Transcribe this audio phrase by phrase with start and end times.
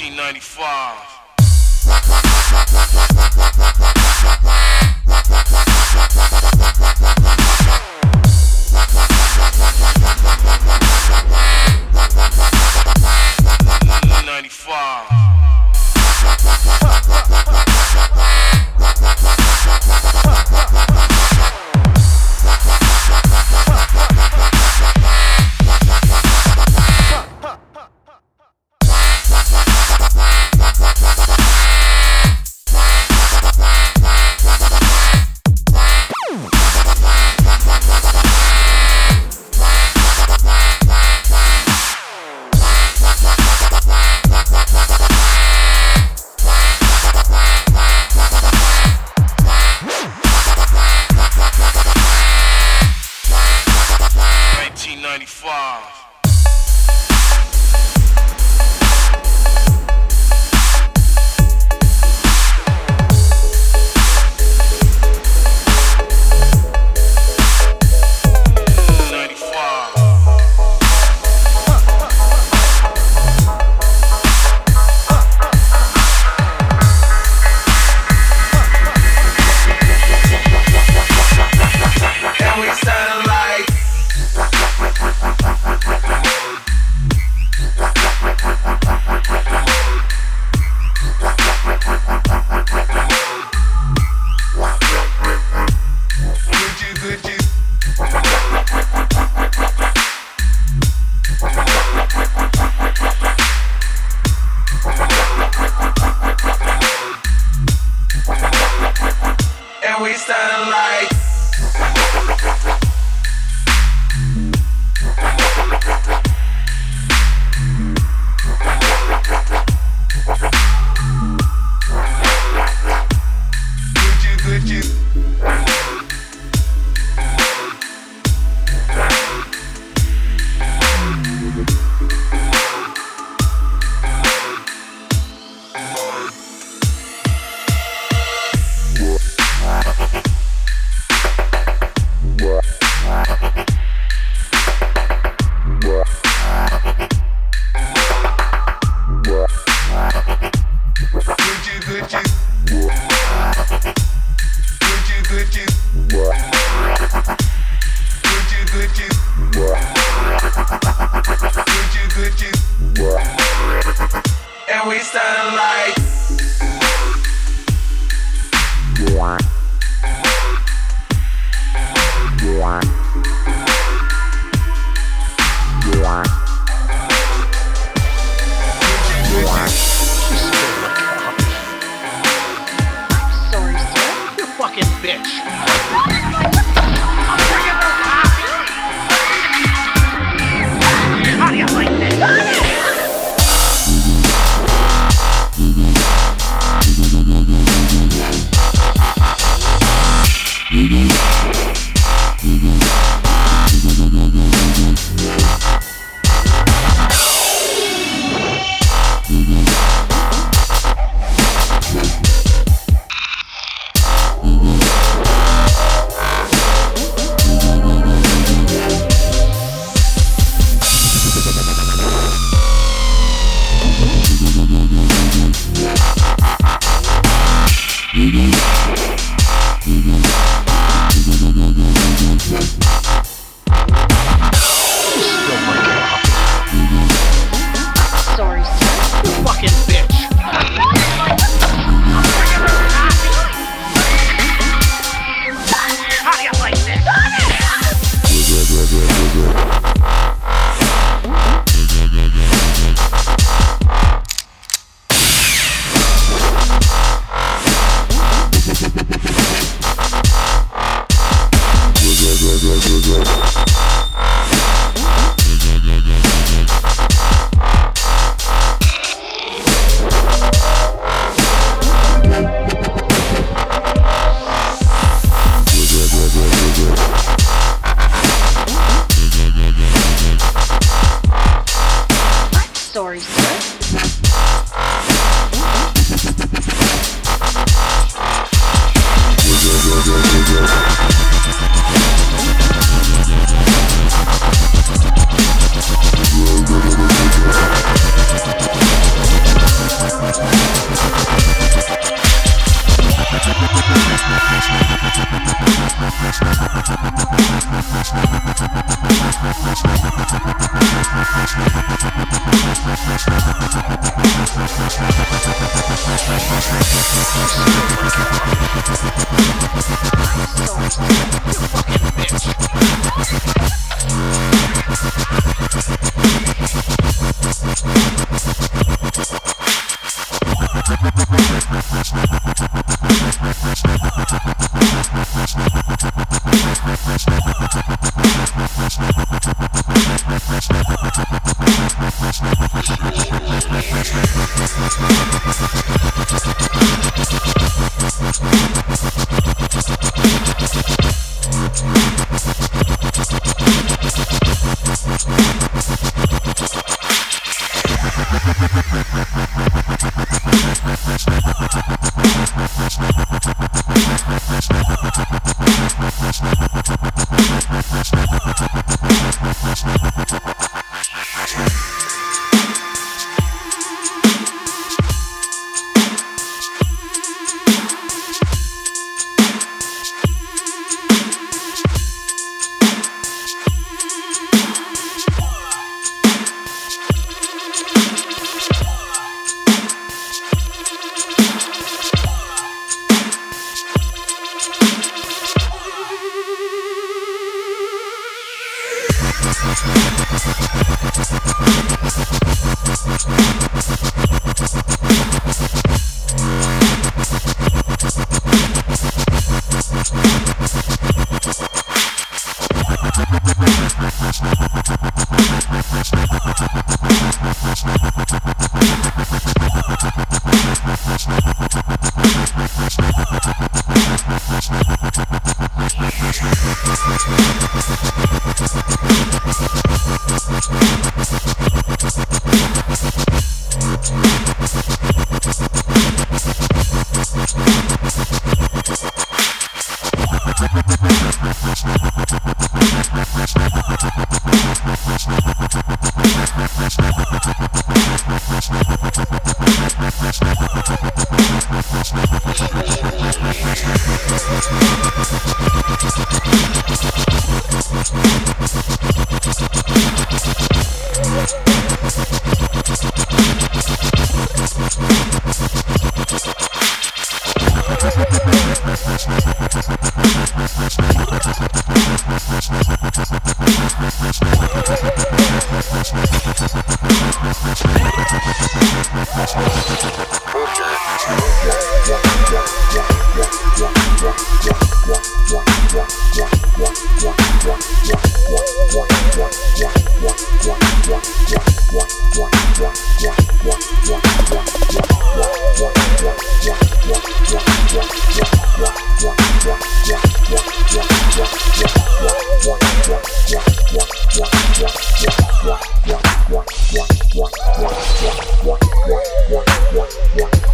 [0.00, 1.19] 1995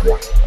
[0.07, 0.47] What?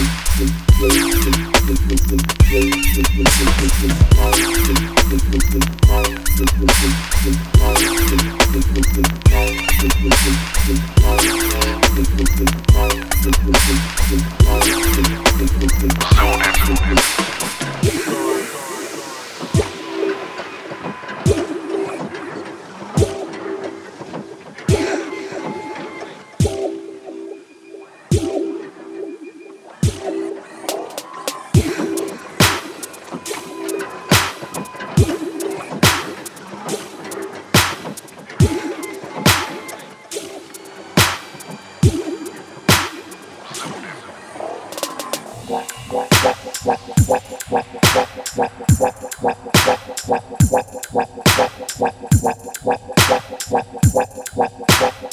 [0.00, 0.30] Don't.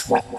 [0.09, 0.36] that